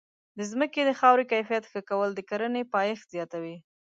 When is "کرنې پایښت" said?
2.29-3.05